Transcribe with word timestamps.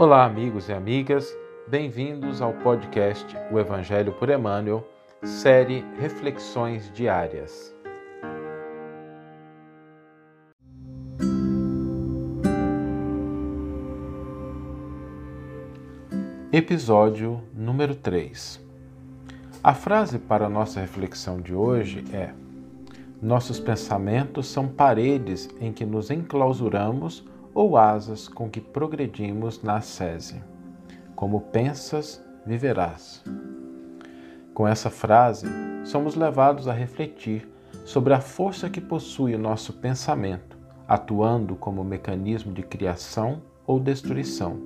Olá, 0.00 0.24
amigos 0.24 0.70
e 0.70 0.72
amigas, 0.72 1.30
bem-vindos 1.68 2.40
ao 2.40 2.54
podcast 2.54 3.36
O 3.52 3.58
Evangelho 3.58 4.14
por 4.14 4.30
Emmanuel, 4.30 4.82
série 5.22 5.84
Reflexões 5.98 6.90
Diárias. 6.94 7.76
Episódio 16.50 17.42
número 17.54 17.94
3 17.94 18.58
A 19.62 19.74
frase 19.74 20.18
para 20.18 20.48
nossa 20.48 20.80
reflexão 20.80 21.42
de 21.42 21.54
hoje 21.54 22.06
é: 22.10 22.32
Nossos 23.20 23.60
pensamentos 23.60 24.46
são 24.46 24.66
paredes 24.66 25.50
em 25.60 25.70
que 25.70 25.84
nos 25.84 26.10
enclausuramos 26.10 27.22
ou 27.54 27.76
asas 27.76 28.28
com 28.28 28.48
que 28.48 28.60
progredimos 28.60 29.62
na 29.62 29.76
ascese. 29.76 30.42
Como 31.14 31.40
pensas, 31.40 32.24
viverás. 32.46 33.22
Com 34.54 34.66
essa 34.66 34.90
frase, 34.90 35.46
somos 35.84 36.14
levados 36.14 36.68
a 36.68 36.72
refletir 36.72 37.48
sobre 37.84 38.12
a 38.12 38.20
força 38.20 38.68
que 38.68 38.80
possui 38.80 39.34
o 39.34 39.38
nosso 39.38 39.74
pensamento, 39.74 40.56
atuando 40.86 41.56
como 41.56 41.84
mecanismo 41.84 42.52
de 42.52 42.62
criação 42.62 43.42
ou 43.66 43.80
destruição. 43.80 44.58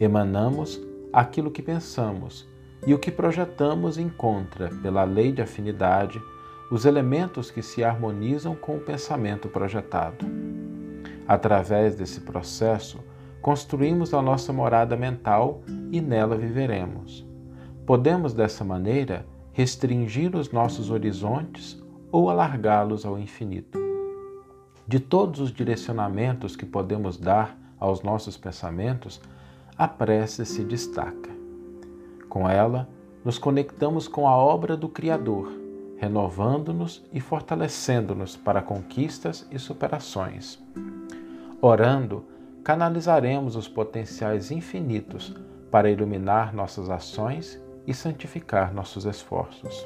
Emanamos 0.00 0.80
aquilo 1.12 1.50
que 1.50 1.62
pensamos 1.62 2.46
e 2.86 2.94
o 2.94 2.98
que 2.98 3.10
projetamos 3.10 3.98
encontra, 3.98 4.70
pela 4.82 5.04
lei 5.04 5.32
de 5.32 5.42
afinidade, 5.42 6.22
os 6.70 6.84
elementos 6.84 7.50
que 7.50 7.62
se 7.62 7.82
harmonizam 7.82 8.54
com 8.54 8.76
o 8.76 8.80
pensamento 8.80 9.48
projetado. 9.48 10.37
Através 11.28 11.94
desse 11.94 12.22
processo, 12.22 13.00
construímos 13.42 14.14
a 14.14 14.22
nossa 14.22 14.50
morada 14.50 14.96
mental 14.96 15.60
e 15.92 16.00
nela 16.00 16.34
viveremos. 16.38 17.28
Podemos, 17.84 18.32
dessa 18.32 18.64
maneira, 18.64 19.26
restringir 19.52 20.34
os 20.34 20.50
nossos 20.50 20.90
horizontes 20.90 21.78
ou 22.10 22.30
alargá-los 22.30 23.04
ao 23.04 23.18
infinito. 23.18 23.78
De 24.86 24.98
todos 24.98 25.38
os 25.40 25.52
direcionamentos 25.52 26.56
que 26.56 26.64
podemos 26.64 27.18
dar 27.18 27.58
aos 27.78 28.02
nossos 28.02 28.38
pensamentos, 28.38 29.20
a 29.76 29.86
prece 29.86 30.46
se 30.46 30.64
destaca. 30.64 31.30
Com 32.28 32.48
ela, 32.48 32.88
nos 33.22 33.38
conectamos 33.38 34.08
com 34.08 34.26
a 34.26 34.34
obra 34.34 34.76
do 34.78 34.88
Criador, 34.88 35.52
renovando-nos 35.98 37.04
e 37.12 37.20
fortalecendo-nos 37.20 38.34
para 38.34 38.62
conquistas 38.62 39.46
e 39.50 39.58
superações. 39.58 40.58
Orando, 41.60 42.24
canalizaremos 42.62 43.56
os 43.56 43.66
potenciais 43.66 44.52
infinitos 44.52 45.34
para 45.72 45.90
iluminar 45.90 46.54
nossas 46.54 46.88
ações 46.88 47.60
e 47.84 47.92
santificar 47.92 48.72
nossos 48.72 49.04
esforços. 49.04 49.84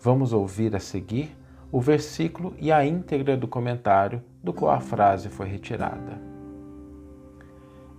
Vamos 0.00 0.32
ouvir 0.32 0.76
a 0.76 0.78
seguir 0.78 1.36
o 1.72 1.80
versículo 1.80 2.54
e 2.60 2.70
a 2.70 2.84
íntegra 2.84 3.36
do 3.36 3.48
comentário 3.48 4.22
do 4.40 4.52
qual 4.52 4.70
a 4.70 4.80
frase 4.80 5.28
foi 5.28 5.48
retirada. 5.48 6.20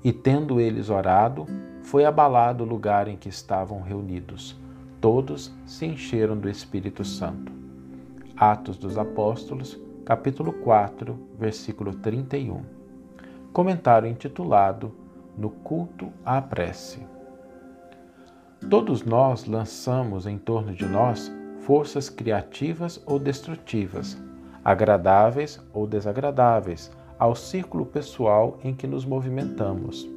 E 0.02 0.14
tendo 0.14 0.62
eles 0.62 0.90
orado, 0.90 1.46
foi 1.82 2.06
abalado 2.06 2.64
o 2.64 2.68
lugar 2.68 3.10
em 3.10 3.18
que 3.18 3.28
estavam 3.28 3.82
reunidos. 3.82 4.58
Todos 5.02 5.54
se 5.66 5.86
encheram 5.86 6.38
do 6.38 6.50
Espírito 6.50 7.04
Santo. 7.04 7.52
Atos 8.38 8.78
dos 8.78 8.98
Apóstolos, 8.98 9.78
capítulo 10.06 10.52
4, 10.52 11.18
versículo 11.40 11.94
31. 11.96 12.62
Comentário 13.54 14.10
intitulado 14.10 14.94
No 15.38 15.50
culto 15.50 16.12
à 16.26 16.42
prece. 16.42 17.08
Todos 18.70 19.06
nós 19.06 19.46
lançamos 19.46 20.28
em 20.28 20.38
torno 20.38 20.74
de 20.74 20.86
nós 20.86 21.32
forças 21.62 22.10
criativas 22.10 23.02
ou 23.06 23.18
destrutivas, 23.18 24.22
agradáveis 24.64 25.62
ou 25.74 25.88
desagradáveis, 25.88 26.92
ao 27.18 27.34
círculo 27.34 27.86
pessoal 27.86 28.60
em 28.62 28.76
que 28.76 28.86
nos 28.86 29.06
movimentamos. 29.06 30.10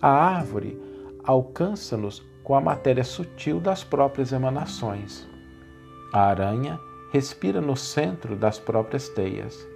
A 0.00 0.08
árvore 0.08 0.76
alcança-nos 1.22 2.20
com 2.42 2.56
a 2.56 2.60
matéria 2.60 3.04
sutil 3.04 3.60
das 3.60 3.84
próprias 3.84 4.32
emanações. 4.32 5.28
A 6.12 6.22
aranha 6.22 6.80
respira 7.12 7.60
no 7.60 7.76
centro 7.76 8.34
das 8.34 8.58
próprias 8.58 9.06
teias. 9.10 9.68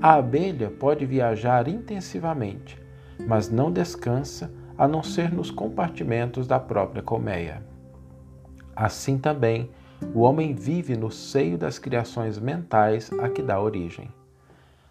A 0.00 0.14
abelha 0.14 0.70
pode 0.70 1.04
viajar 1.04 1.66
intensivamente, 1.66 2.80
mas 3.26 3.50
não 3.50 3.70
descansa 3.70 4.48
a 4.78 4.86
não 4.86 5.02
ser 5.02 5.32
nos 5.32 5.50
compartimentos 5.50 6.46
da 6.46 6.60
própria 6.60 7.02
colmeia. 7.02 7.66
Assim 8.76 9.18
também, 9.18 9.70
o 10.14 10.20
homem 10.20 10.54
vive 10.54 10.96
no 10.96 11.10
seio 11.10 11.58
das 11.58 11.80
criações 11.80 12.38
mentais 12.38 13.10
a 13.20 13.28
que 13.28 13.42
dá 13.42 13.60
origem. 13.60 14.08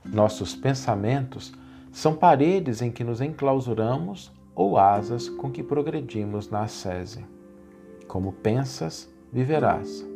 Nossos 0.04 0.54
pensamentos 0.54 1.54
são 1.90 2.16
paredes 2.16 2.82
em 2.82 2.92
que 2.92 3.04
nos 3.04 3.22
enclausuramos 3.22 4.30
ou 4.54 4.78
asas 4.78 5.30
com 5.30 5.50
que 5.50 5.64
progredimos 5.64 6.50
na 6.50 6.64
ascese. 6.64 7.26
Como 8.08 8.34
pensas, 8.34 9.10
viverás 9.32 10.11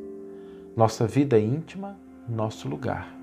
nossa 0.75 1.07
vida 1.07 1.39
íntima, 1.39 1.97
nosso 2.27 2.67
lugar. 2.67 3.15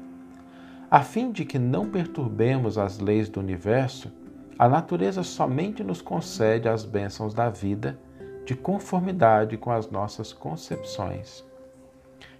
A 0.90 1.02
fim 1.02 1.30
de 1.30 1.44
que 1.44 1.58
não 1.58 1.90
perturbemos 1.90 2.78
as 2.78 2.98
leis 2.98 3.28
do 3.28 3.40
universo, 3.40 4.10
a 4.58 4.68
natureza 4.68 5.22
somente 5.22 5.84
nos 5.84 6.00
concede 6.00 6.66
as 6.68 6.84
bênçãos 6.84 7.34
da 7.34 7.50
vida 7.50 7.98
de 8.46 8.54
conformidade 8.54 9.58
com 9.58 9.70
as 9.70 9.90
nossas 9.90 10.32
concepções. 10.32 11.44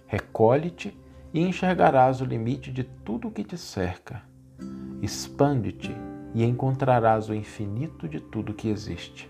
Recolhe-te 0.07 0.97
e 1.31 1.41
enxergarás 1.41 2.19
o 2.19 2.25
limite 2.25 2.71
de 2.71 2.83
tudo 2.83 3.27
o 3.27 3.31
que 3.31 3.43
te 3.43 3.57
cerca. 3.57 4.21
Expande-te 5.01 5.95
e 6.33 6.43
encontrarás 6.43 7.29
o 7.29 7.35
infinito 7.35 8.07
de 8.07 8.19
tudo 8.19 8.53
que 8.53 8.69
existe. 8.69 9.29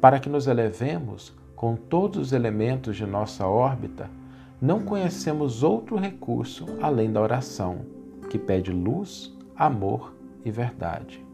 Para 0.00 0.18
que 0.18 0.28
nos 0.28 0.46
elevemos 0.46 1.34
com 1.54 1.76
todos 1.76 2.18
os 2.18 2.32
elementos 2.32 2.96
de 2.96 3.04
nossa 3.04 3.46
órbita 3.46 4.17
não 4.60 4.80
conhecemos 4.80 5.62
outro 5.62 5.96
recurso 5.96 6.66
além 6.82 7.12
da 7.12 7.20
oração, 7.20 7.86
que 8.28 8.38
pede 8.38 8.72
luz, 8.72 9.32
amor 9.56 10.14
e 10.44 10.50
verdade. 10.50 11.24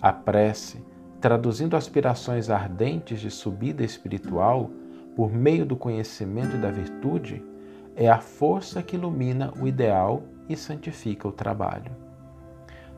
A 0.00 0.12
prece, 0.12 0.84
traduzindo 1.20 1.76
aspirações 1.76 2.50
ardentes 2.50 3.20
de 3.20 3.30
subida 3.30 3.84
espiritual 3.84 4.70
por 5.14 5.32
meio 5.32 5.64
do 5.64 5.76
conhecimento 5.76 6.56
e 6.56 6.58
da 6.58 6.70
virtude, 6.70 7.44
é 7.94 8.08
a 8.08 8.18
força 8.18 8.82
que 8.82 8.96
ilumina 8.96 9.52
o 9.60 9.68
ideal 9.68 10.24
e 10.48 10.56
santifica 10.56 11.28
o 11.28 11.32
trabalho. 11.32 11.92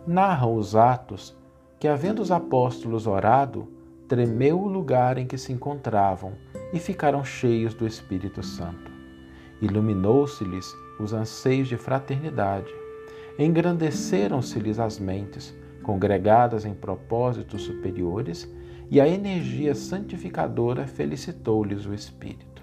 Narram 0.06 0.54
os 0.54 0.74
atos 0.74 1.36
que, 1.78 1.86
havendo 1.86 2.22
os 2.22 2.30
apóstolos 2.30 3.06
orado, 3.06 3.70
tremeu 4.08 4.58
o 4.58 4.68
lugar 4.68 5.18
em 5.18 5.26
que 5.26 5.36
se 5.36 5.52
encontravam 5.52 6.32
e 6.72 6.78
ficaram 6.78 7.22
cheios 7.22 7.74
do 7.74 7.86
Espírito 7.86 8.42
Santo. 8.42 8.93
Iluminou-se-lhes 9.64 10.76
os 11.00 11.14
anseios 11.14 11.68
de 11.68 11.78
fraternidade, 11.78 12.70
engrandeceram-se-lhes 13.38 14.78
as 14.78 14.98
mentes, 14.98 15.56
congregadas 15.82 16.66
em 16.66 16.74
propósitos 16.74 17.62
superiores, 17.62 18.46
e 18.90 19.00
a 19.00 19.08
energia 19.08 19.74
santificadora 19.74 20.86
felicitou-lhes 20.86 21.86
o 21.86 21.94
espírito. 21.94 22.62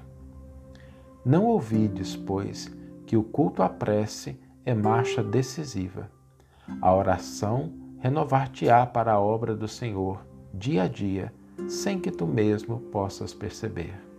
Não 1.26 1.46
ouvides, 1.46 2.16
pois, 2.16 2.72
que 3.08 3.18
o 3.18 3.24
culto 3.24 3.64
à 3.64 3.70
prece 3.70 4.40
é 4.64 4.76
marcha 4.76 5.24
decisiva. 5.24 6.08
A 6.80 6.94
oração 6.94 7.74
renovar-te-á 7.98 8.86
para 8.86 9.14
a 9.14 9.20
obra 9.20 9.56
do 9.56 9.68
Senhor, 9.68 10.24
dia 10.54 10.84
a 10.84 10.88
dia, 10.88 11.34
sem 11.68 12.00
que 12.00 12.12
tu 12.12 12.28
mesmo 12.28 12.80
possas 12.80 13.34
perceber. 13.34 14.11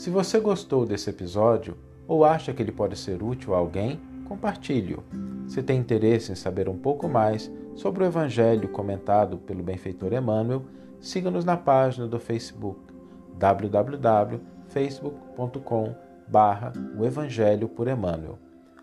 Se 0.00 0.08
você 0.08 0.40
gostou 0.40 0.86
desse 0.86 1.10
episódio 1.10 1.76
ou 2.08 2.24
acha 2.24 2.54
que 2.54 2.62
ele 2.62 2.72
pode 2.72 2.96
ser 2.96 3.22
útil 3.22 3.54
a 3.54 3.58
alguém, 3.58 4.00
compartilhe-o. 4.24 5.04
Se 5.46 5.62
tem 5.62 5.78
interesse 5.78 6.32
em 6.32 6.34
saber 6.34 6.70
um 6.70 6.78
pouco 6.78 7.06
mais 7.06 7.52
sobre 7.74 8.02
o 8.02 8.06
Evangelho 8.06 8.66
comentado 8.70 9.36
pelo 9.36 9.62
benfeitor 9.62 10.14
Emmanuel, 10.14 10.64
siga-nos 10.98 11.44
na 11.44 11.58
página 11.58 12.08
do 12.08 12.18
Facebook 12.18 12.80
www.facebook.com 13.38 15.94
barra 16.26 16.72
o 16.98 17.04
Evangelho 17.04 17.68
por 17.68 17.86
Emmanuel. 17.86 18.38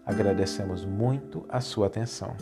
Agradecemos 0.05 0.85
muito 0.85 1.43
a 1.49 1.59
sua 1.59 1.87
atenção. 1.87 2.35